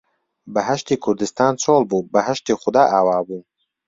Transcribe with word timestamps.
بەهەشتی 0.53 1.01
کوردستان 1.03 1.53
چۆڵ 1.61 1.81
بوو، 1.89 2.07
بەهەشتی 2.13 2.59
خودا 2.61 2.83
ئاوا 2.93 3.19
بوو 3.27 3.39